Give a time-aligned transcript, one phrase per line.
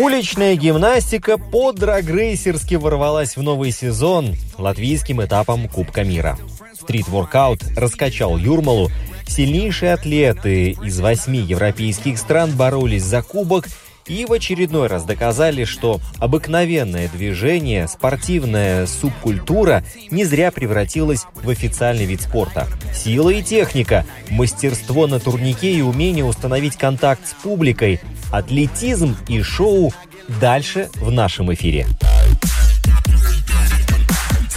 [0.00, 6.38] Уличная гимнастика по-драгрейсерски ворвалась в новый сезон латвийским этапом Кубка мира.
[6.72, 8.90] Стрит-воркаут раскачал Юрмалу.
[9.26, 13.66] Сильнейшие атлеты из восьми европейских стран боролись за кубок
[14.06, 22.04] и в очередной раз доказали, что обыкновенное движение, спортивная субкультура не зря превратилась в официальный
[22.04, 22.66] вид спорта.
[22.94, 28.00] Сила и техника, мастерство на турнике и умение установить контакт с публикой,
[28.32, 29.92] атлетизм и шоу
[30.40, 31.86] дальше в нашем эфире.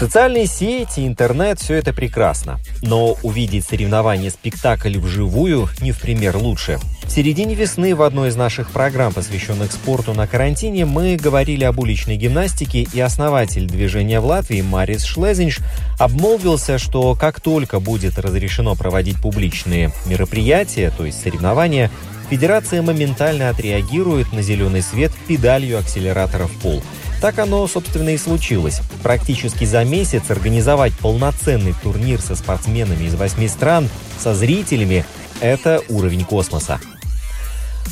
[0.04, 2.60] Социальные сети, интернет– все это прекрасно.
[2.82, 6.80] Но увидеть соревнования спектакль вживую не в пример лучше.
[7.06, 11.80] В середине весны в одной из наших программ, посвященных спорту на карантине, мы говорили об
[11.80, 15.60] уличной гимнастике, и основатель движения в Латвии Марис Шлезинш
[16.00, 21.92] обмолвился, что как только будет разрешено проводить публичные мероприятия, то есть соревнования,
[22.30, 26.82] Федерация моментально отреагирует на зеленый свет педалью акселератора в пол–
[27.24, 28.82] так оно, собственно, и случилось.
[29.02, 33.88] Практически за месяц организовать полноценный турнир со спортсменами из восьми стран,
[34.20, 35.06] со зрителями–
[35.40, 36.82] это уровень космоса.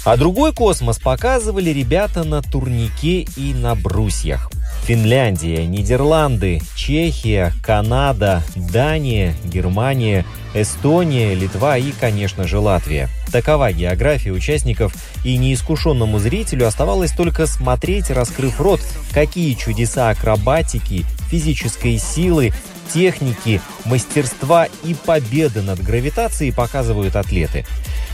[0.03, 4.49] А другой космос показывали ребята на турнике и на брусьях.
[4.83, 10.25] Финляндия, Нидерланды, Чехия, Канада, Дания, Германия,
[10.55, 13.07] Эстония, Литва и, конечно же, Латвия.
[13.31, 14.93] Такова география участников,
[15.23, 18.81] и неискушенному зрителю оставалось только смотреть, раскрыв рот,
[19.13, 22.51] какие чудеса акробатики, физической силы,
[22.91, 27.65] техники, мастерства и победы над гравитацией показывают атлеты.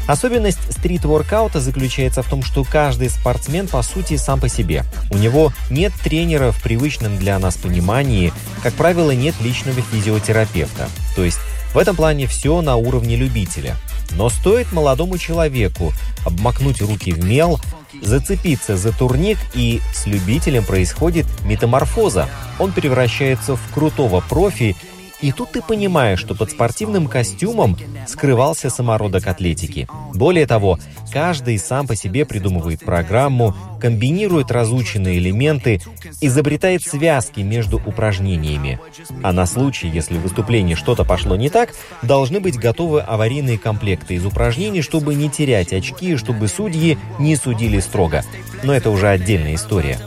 [0.08, 4.86] Особенность стрит-воркаута заключается в том, что каждый спортсмен по сути сам по себе.
[5.12, 10.90] У него нет тренера в привычном для нас понимании, как правило, нет личного физиотерапевта.
[11.16, 11.40] То есть
[11.74, 13.76] в этом плане все на уровне любителя.
[14.12, 15.94] Но стоит молодому человеку
[16.26, 17.60] обмакнуть руки в мел,
[18.02, 22.30] зацепиться за турник, и с любителем происходит метаморфоза.
[22.60, 24.76] Он превращается в крутого профи
[25.22, 29.88] и тут ты понимаешь, что под спортивным костюмом скрывался самородок атлетики.
[30.14, 30.80] Более того,
[31.12, 35.82] каждый сам по себе придумывает программу, комбинирует разученные элементы,
[36.22, 38.80] изобретает связки между упражнениями.
[39.24, 44.16] А на случай, если в выступлении что-то пошло не так, должны быть готовы аварийные комплекты
[44.16, 48.24] из упражнений, чтобы не терять очки, чтобы судьи не судили строго.
[48.64, 50.00] Но это уже отдельная история.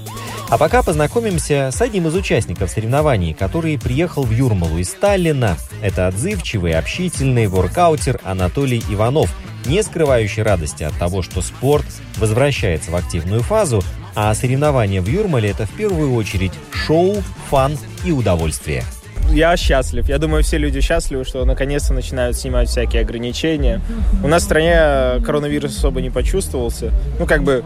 [0.50, 5.56] А пока познакомимся с одним из участников соревнований, который приехал в Юрмалу из Сталина.
[5.80, 9.32] Это отзывчивый, общительный воркаутер Анатолий Иванов,
[9.64, 13.80] не скрывающий радости от того, что спорт возвращается в активную фазу,
[14.16, 18.82] а соревнования в Юрмале– это в первую очередь шоу, fun и удовольствие
[19.32, 20.08] я счастлив.
[20.08, 23.80] Я думаю, все люди счастливы, что наконец-то начинают снимать всякие ограничения.
[24.22, 26.90] У нас в стране коронавирус особо не почувствовался.
[27.18, 27.64] Ну, как бы,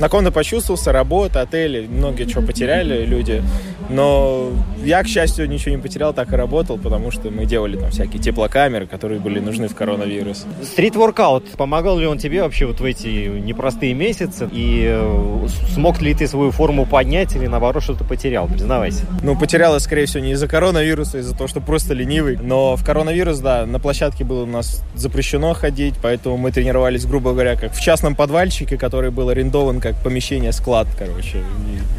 [0.00, 3.42] на ком-то почувствовался, работа, отели, многие чего потеряли люди.
[3.90, 4.50] Но
[4.84, 8.20] я, к счастью, ничего не потерял, так и работал, потому что мы делали там всякие
[8.20, 10.44] теплокамеры, которые были нужны в коронавирус.
[10.62, 14.48] Street workout, помогал ли он тебе вообще вот в эти непростые месяцы?
[14.52, 18.46] И э, смог ли ты свою форму поднять или наоборот что-то потерял?
[18.46, 19.06] Признавайся.
[19.22, 22.36] Ну, потерял я, скорее всего, не из-за коронавируса, а из-за того, что просто ленивый.
[22.36, 27.32] Но в коронавирус, да, на площадке было у нас запрещено ходить, поэтому мы тренировались, грубо
[27.32, 31.42] говоря, как в частном подвальчике, который был арендован как помещение-склад, короче.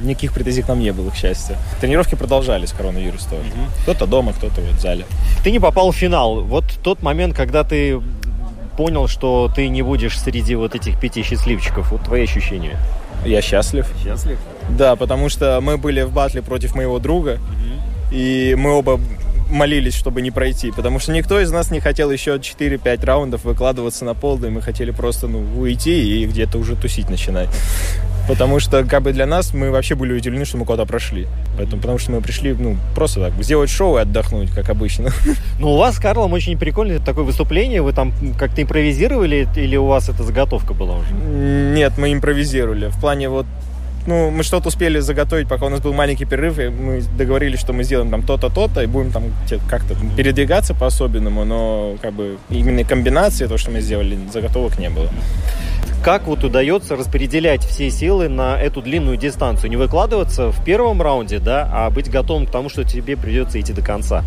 [0.02, 1.56] Никаких претензий к нам не было, к счастью.
[1.82, 3.50] Тренировки продолжались, коронавирус тоже.
[3.50, 3.82] Угу.
[3.84, 5.06] Кто-то дома, кто-то вот в зале.
[5.44, 6.42] Ты не попал в финал.
[6.42, 8.02] Вот тот момент, когда ты
[8.78, 11.92] понял, что ты не будешь среди вот этих пяти счастливчиков.
[11.92, 12.78] Вот твои ощущения.
[13.26, 13.86] Я счастлив.
[14.02, 14.40] Счастлив?
[14.70, 17.34] Да, потому что мы были в батле против моего друга.
[17.34, 17.89] Угу.
[18.12, 19.00] И мы оба
[19.50, 24.06] молились, чтобы не пройти, потому что никто из нас не хотел еще 4-5 раундов выкладываться
[24.06, 27.50] на пол, и мы хотели просто ну, уйти и где-то уже тусить начинать.
[28.28, 31.26] Потому что, как бы для нас, мы вообще были удивлены, что мы куда-то прошли.
[31.58, 35.10] Поэтому, потому что мы пришли, ну, просто так, сделать шоу и отдохнуть, как обычно.
[35.60, 37.82] Ну, у вас с Карлом очень прикольное такое выступление.
[37.82, 41.12] Вы там как-то импровизировали или у вас это заготовка была уже?
[41.12, 42.90] Нет, мы импровизировали.
[42.90, 43.48] В плане вот
[44.08, 47.74] ну, мы что-то успели заготовить, пока у нас был маленький перерыв, и мы договорились, что
[47.74, 49.24] мы сделаем там то-то, то-то, и будем там
[49.70, 55.10] как-то передвигаться по-особенному, но как бы именно комбинации, то, что мы сделали, заготовок не было.
[56.04, 59.70] Как вот удается распределять все силы на эту длинную дистанцию?
[59.70, 63.74] Не выкладываться в первом раунде, да, а быть готовым к тому, что тебе придется идти
[63.74, 64.24] до конца?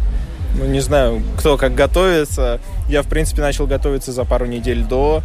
[0.55, 2.61] Ну, не знаю, кто как готовится.
[2.89, 5.23] Я, в принципе, начал готовиться за пару недель до.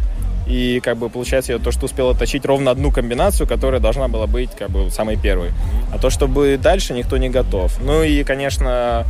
[0.48, 4.26] И, как бы, получается, я то, что успел отточить ровно одну комбинацию, которая должна была
[4.26, 5.50] быть, как бы, самой первой.
[5.92, 7.78] А то, чтобы дальше, никто не готов.
[7.82, 9.04] Ну и, конечно,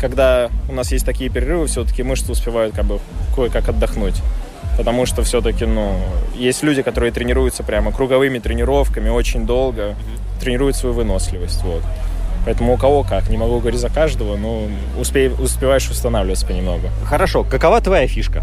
[0.00, 2.98] когда у нас есть такие перерывы, все-таки мышцы успевают, как бы,
[3.34, 4.16] кое-как отдохнуть
[4.80, 5.94] потому что все-таки, ну,
[6.34, 9.94] есть люди, которые тренируются прямо круговыми тренировками очень долго,
[10.40, 11.82] тренируют свою выносливость, вот.
[12.46, 14.62] Поэтому у кого как, не могу говорить за каждого, но
[14.98, 16.88] успей, успеваешь восстанавливаться понемногу.
[17.04, 18.42] Хорошо, какова твоя фишка?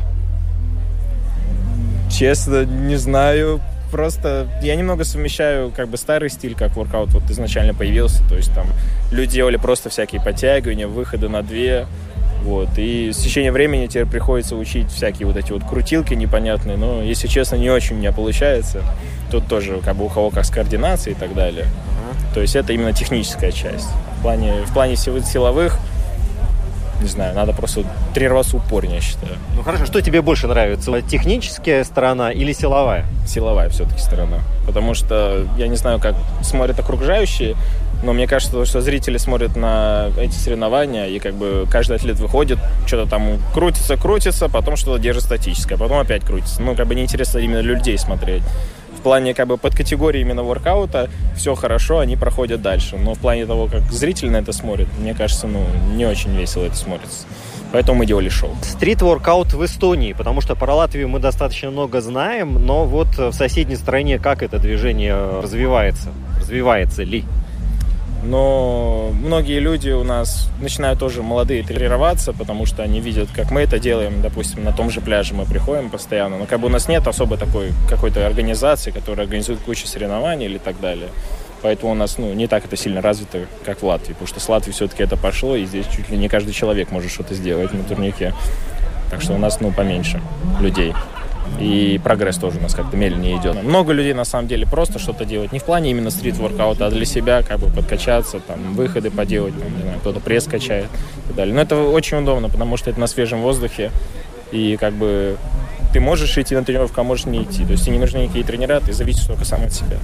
[2.09, 3.62] Честно, не знаю.
[3.92, 8.21] Просто я немного совмещаю как бы старый стиль, как воркаут вот изначально появился.
[8.27, 8.68] То есть там
[9.12, 11.88] люди делали просто всякие подтягивания, выходы на две,
[12.44, 12.69] вот.
[12.77, 16.77] И с течением времени теперь приходится учить всякие вот эти вот крутилки непонятные.
[16.77, 18.83] Но, если честно, не очень у меня получается.
[19.31, 21.65] Тут тоже как бы у кого как с координацией и так далее.
[22.33, 23.88] То есть это именно техническая часть.
[24.19, 25.77] В плане, в плане силовых
[27.01, 27.83] не знаю, надо просто
[28.13, 29.33] тренироваться упорнее, я считаю.
[29.55, 31.01] Ну хорошо, что тебе больше нравится?
[31.01, 33.05] Техническая сторона или силовая?
[33.27, 34.39] Силовая все-таки сторона.
[34.65, 37.55] Потому что я не знаю, как смотрят окружающие,
[38.03, 42.59] но мне кажется, что зрители смотрят на эти соревнования, и как бы каждый атлет выходит,
[42.85, 46.61] что-то там крутится, крутится, потом что-то держит статическое, потом опять крутится.
[46.61, 48.44] Ну, как бы неинтересно именно людей смотреть.
[48.97, 52.97] В плане как бы под категории именно воркаута все хорошо, они проходят дальше.
[52.97, 55.63] Но в плане того, как зритель на это смотрит, мне кажется, ну,
[55.95, 57.25] не очень весело это смотрится.
[57.71, 58.55] Поэтому мы делали шоу.
[58.61, 63.75] Стрит-воркаут в Эстонии, потому что про Латвию мы достаточно много знаем, но вот в соседней
[63.75, 66.09] стране как это движение развивается?
[66.39, 67.23] Развивается ли?
[68.23, 73.61] Но многие люди у нас начинают тоже молодые тренироваться, потому что они видят, как мы
[73.61, 76.87] это делаем, допустим, на том же пляже мы приходим постоянно, но как бы у нас
[76.87, 81.09] нет особо такой какой-то организации, которая организует кучу соревнований или так далее.
[81.61, 84.47] Поэтому у нас ну, не так это сильно развито, как в Латвии, потому что с
[84.47, 87.83] Латвии все-таки это пошло, и здесь чуть ли не каждый человек может что-то сделать на
[87.83, 88.33] турнике.
[89.09, 90.21] Так что у нас ну, поменьше
[90.59, 90.93] людей
[91.59, 93.61] и прогресс тоже у нас как-то медленнее идет.
[93.63, 97.05] Много людей на самом деле просто что-то делают, не в плане именно стрит-воркаута, а для
[97.05, 101.35] себя как бы подкачаться, там, выходы поделать, ну, не знаю, кто-то пресс качает и так
[101.35, 101.55] далее.
[101.55, 103.91] Но это очень удобно, потому что это на свежем воздухе,
[104.51, 105.38] и как бы
[105.93, 107.65] ты можешь идти на тренировку, а можешь не идти.
[107.65, 109.97] То есть тебе не нужны никакие тренера, ты зависишь только сам от себя.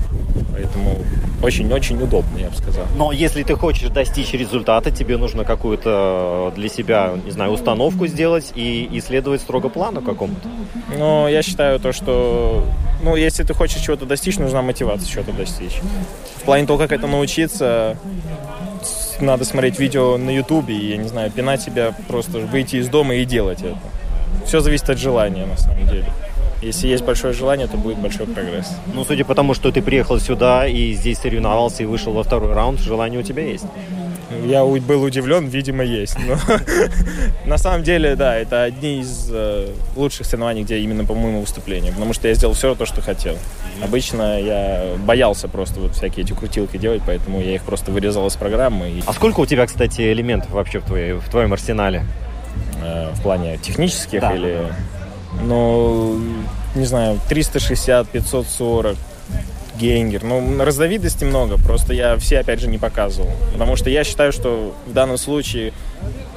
[0.51, 0.97] Поэтому
[1.41, 2.85] очень-очень удобно, я бы сказал.
[2.95, 8.51] Но если ты хочешь достичь результата, тебе нужно какую-то для себя, не знаю, установку сделать
[8.56, 10.47] и исследовать строго плану какому-то.
[10.97, 12.65] Ну, я считаю то, что
[13.03, 15.81] ну, если ты хочешь чего-то достичь, нужна мотивация чего-то достичь.
[16.38, 17.97] В плане того, как это научиться,
[19.19, 23.15] надо смотреть видео на ютубе и, я не знаю, пинать себя, просто выйти из дома
[23.15, 23.77] и делать это.
[24.45, 26.06] Все зависит от желания, на самом деле.
[26.62, 28.71] Если есть большое желание, то будет большой прогресс.
[28.94, 32.54] Ну, судя по тому, что ты приехал сюда и здесь соревновался и вышел во второй
[32.54, 33.66] раунд, желание у тебя есть.
[34.45, 36.18] Я был удивлен, видимо, есть.
[36.28, 36.37] Но
[37.45, 41.94] на самом деле, да, это одни из э, лучших соревнований, где именно по моему выступлению.
[41.94, 43.37] Потому что я сделал все то, что хотел.
[43.83, 48.35] Обычно я боялся просто вот всякие эти крутилки делать, поэтому я их просто вырезал из
[48.35, 49.02] программы.
[49.06, 52.06] А сколько у тебя, кстати, элементов вообще в, твоей, в твоем арсенале?
[52.83, 54.33] Э, в плане технических да.
[54.33, 54.73] или...
[55.42, 56.19] Ну,
[56.75, 58.97] не знаю, 360, 540,
[59.80, 60.23] генгер.
[60.23, 63.30] Ну, разновидностей много, просто я все, опять же, не показывал.
[63.52, 65.73] Потому что я считаю, что в данном случае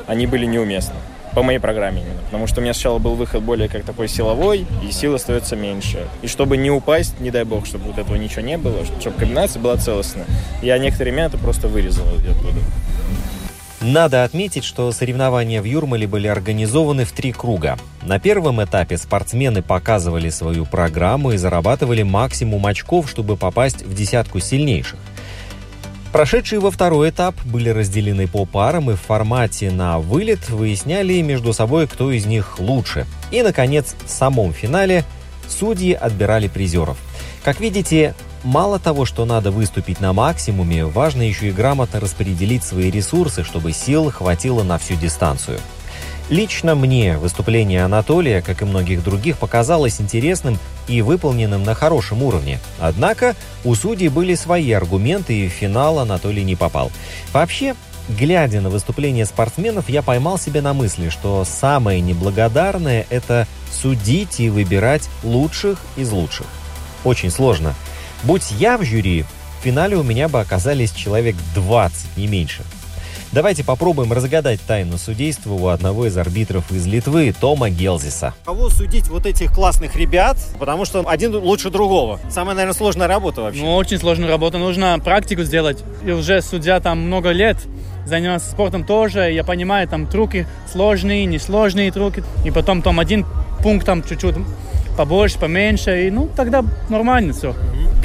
[0.07, 0.95] они были неуместны.
[1.35, 2.23] По моей программе именно.
[2.25, 6.07] Потому что у меня сначала был выход более как такой силовой, и сил остается меньше.
[6.23, 9.61] И чтобы не упасть, не дай бог, чтобы вот этого ничего не было, чтобы комбинация
[9.61, 10.25] была целостная,
[10.63, 12.61] я некоторые моменты просто вырезал оттуда.
[13.87, 17.79] Надо отметить, что соревнования в Юрмале были организованы в три круга.
[18.03, 24.41] На первом этапе спортсмены показывали свою программу и зарабатывали максимум очков, чтобы попасть в десятку
[24.41, 24.99] сильнейших.
[26.11, 31.53] Прошедшие во второй этап были разделены по парам и в формате на вылет выясняли между
[31.53, 33.07] собой, кто из них лучше.
[33.31, 35.05] И, наконец, в самом финале
[35.47, 36.99] судьи отбирали призеров.
[37.45, 38.17] Как видите,
[38.47, 43.73] мало того, что надо выступить на максимуме, важно еще и грамотно распределить свои ресурсы, чтобы
[43.73, 45.59] сил хватило на всю дистанцию.
[46.29, 52.59] Лично мне выступление Анатолия, как и многих других, показалось интересным и выполненным на хорошем уровне.
[52.81, 56.91] Однако у судей были свои аргументы, и в финал Анатолий не попал.
[57.33, 57.75] Вообще,
[58.09, 64.51] глядя на выступление спортсменов, я поймал себя на мысли, что самое неблагодарное– это судить и
[64.51, 66.47] выбирать лучших из лучших.
[67.05, 67.75] Очень сложно.
[68.27, 69.25] Будь я в жюри,
[69.61, 72.65] в финале у меня бы оказались человек 20, не меньше.
[73.31, 78.35] Давайте попробуем разгадать тайну судейства у одного из арбитров из Литвы, Тома Гелзиса.
[78.45, 82.19] Кого судить вот этих классных ребят, потому что один лучше другого.
[82.29, 83.63] Самая, наверное, сложная работа вообще.
[83.63, 84.59] Ну, очень сложная работа.
[84.59, 85.85] Нужно практику сделать.
[86.05, 87.59] И уже судья там много лет
[88.07, 89.31] занимался спортом тоже.
[89.31, 92.25] Я понимаю, там трюки сложные, несложные трюки.
[92.45, 93.25] И потом там один
[93.63, 94.35] пункт там чуть-чуть
[94.97, 97.55] побольше, поменьше, и ну тогда нормально все.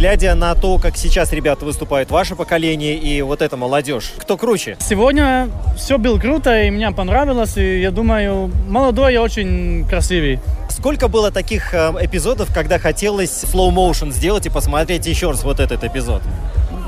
[0.02, 4.76] Глядя на то, как сейчас ребята выступают, ваше поколение и вот эта молодежь, кто круче?
[4.80, 10.40] Сегодня все было круто, и мне понравилось, и я думаю, молодой и очень красивый.
[10.72, 15.60] Сколько было таких э, эпизодов, когда хотелось slow motion сделать и посмотреть еще раз вот
[15.60, 16.24] этот эпизод?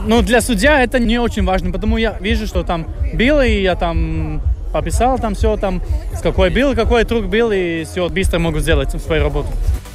[0.08, 3.75] Ну, для судья это не очень важно, потому я вижу, что там было, и я
[3.75, 4.41] там
[4.74, 5.84] пописал там все, там,
[6.15, 9.50] с какой был, какой трюк был, и все, быстро могу сделать свою работу.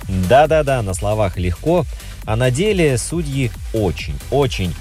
[0.08, 1.84] Да-да-да, на словах легко,
[2.28, 4.74] а на деле судьи очень, очень,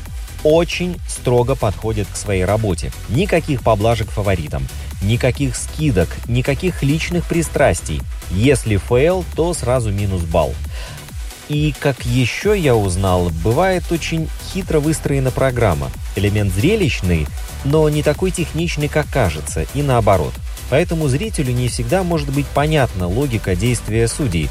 [0.43, 2.91] очень строго подходят к своей работе.
[3.07, 4.67] Никаких поблажек фаворитам,
[5.01, 8.01] никаких скидок, никаких личных пристрастий.
[8.31, 10.53] Если fail, то сразу минус балл.
[11.47, 15.89] И как еще я узнал, бывает очень хитро выстроена программа.
[16.17, 17.27] Элемент зрелищный,
[17.63, 20.33] но не такой техничный, как кажется, и наоборот.
[20.69, 24.49] Поэтому зрителю не всегда может быть понятна логика действия судей,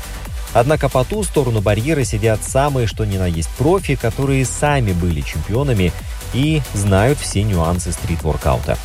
[0.53, 5.21] Однако по ту сторону барьера сидят самые что ни на есть профи, которые сами были
[5.21, 5.93] чемпионами
[6.35, 8.79] и знают все нюансы стрит-воркаута.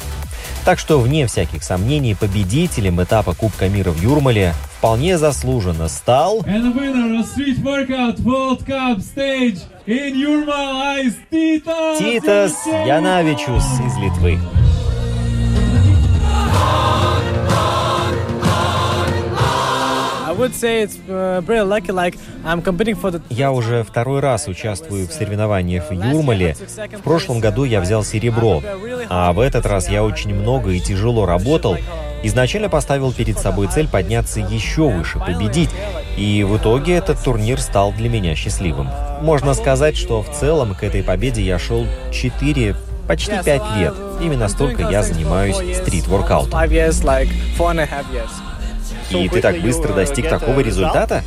[0.64, 6.44] Так что, вне всяких сомнений, победителем этапа Кубка мира в Юрмале вполне заслуженно стал...
[11.98, 14.40] Титас Янавичус из Литвы.
[23.30, 26.56] Я уже второй раз участвую в соревнованиях в Юрмале.
[26.98, 28.62] В прошлом году я взял серебро,
[29.10, 31.78] а в этот раз я очень много и тяжело работал.
[32.24, 35.70] Изначально поставил перед собой цель подняться еще выше, победить,
[36.18, 38.90] и в итоге этот турнир стал для меня счастливым.
[39.22, 42.76] Можно сказать, что в целом к этой победе я шел 4
[43.08, 43.94] почти 5 лет.
[44.22, 46.60] Именно столько я занимаюсь стрит-воркаутом.
[49.14, 51.24] И ты так быстро достиг такого результата?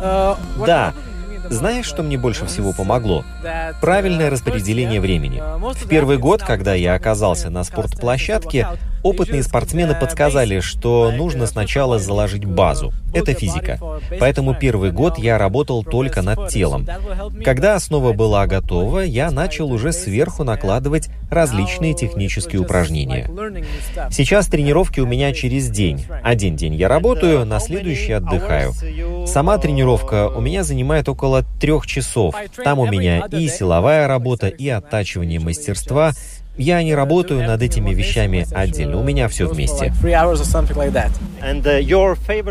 [0.00, 0.36] Uh,
[0.66, 0.94] да.
[1.50, 3.24] Знаешь, что мне больше всего помогло?
[3.80, 5.42] Правильное распределение времени.
[5.74, 8.66] В первый год, когда я оказался на спортплощадке,
[9.02, 12.92] Опытные спортсмены подсказали, что нужно сначала заложить базу.
[13.14, 13.78] Это физика.
[14.18, 16.86] Поэтому первый год я работал только над телом.
[17.44, 23.30] Когда основа была готова, я начал уже сверху накладывать различные технические упражнения.
[24.10, 26.04] Сейчас тренировки у меня через день.
[26.22, 28.72] Один день я работаю, на следующий отдыхаю.
[29.32, 32.34] Сама тренировка у меня занимает около трех часов.
[32.64, 36.12] Там у меня и силовая работа, и оттачивание мастерства,
[36.56, 39.92] я не работаю над этими вещами отдельно, у меня все вместе.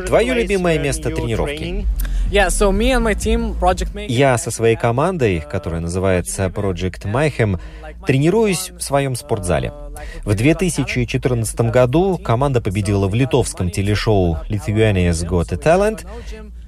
[0.06, 1.86] Твое любимое место тренировки?
[4.08, 7.60] Я со своей командой, которая называется Project Mayhem,
[8.06, 9.74] тренируюсь в своем спортзале.
[10.24, 16.06] В 2014 году команда победила в литовском телешоу Lithuania's Got a Talent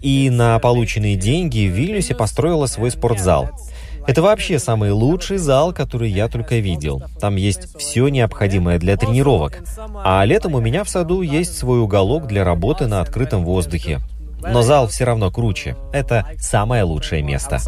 [0.01, 3.49] и на полученные деньги в Вильнюсе построила свой спортзал.
[4.07, 7.03] Это вообще самый лучший зал, который я только видел.
[7.19, 9.61] Там есть все необходимое для тренировок.
[10.03, 13.99] А летом у меня в саду есть свой уголок для работы на открытом воздухе.
[14.41, 15.75] Но зал все равно круче.
[15.91, 17.59] Это самое лучшее место.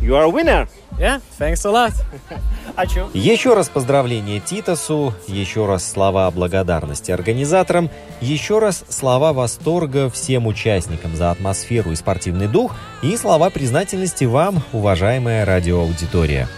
[0.00, 0.68] You are a winner.
[0.98, 1.92] Yeah, thanks a lot.
[3.14, 7.88] Еще раз поздравления Титасу, еще раз слова благодарности организаторам,
[8.20, 14.62] еще раз слова восторга всем участникам за атмосферу и спортивный дух и слова признательности вам,
[14.72, 16.48] уважаемая радиоаудитория.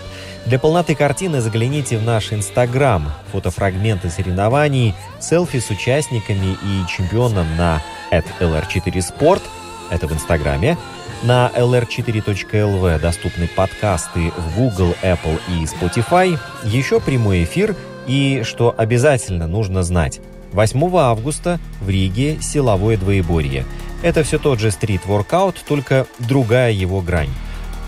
[0.47, 7.83] Для полноты картины загляните в наш Инстаграм, фотофрагменты соревнований, селфи с участниками и чемпионом на
[8.11, 9.43] lr4sport,
[9.91, 10.79] это в Инстаграме,
[11.23, 17.77] на lr4.lv доступны подкасты в Google, Apple и Spotify, еще прямой эфир.
[18.07, 20.21] И, что обязательно нужно знать,
[20.53, 23.67] 8 августа в Риге силовое двоеборье.
[24.03, 27.29] Это все тот же стрит-воркаут, только другая его грань.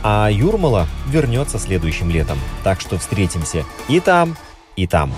[0.02, 2.38] А Юрмала вернется следующим летом.
[2.64, 4.36] Так что встретимся и там,
[4.76, 5.12] и там.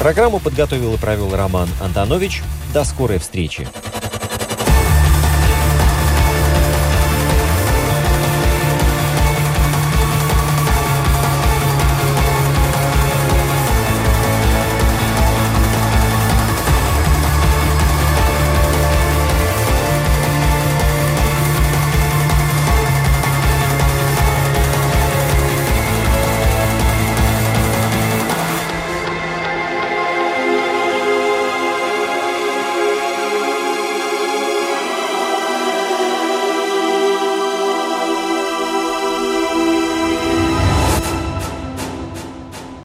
[0.00, 2.42] Программу подготовил и провел Роман Антонович.
[2.72, 3.68] До скорой встречи.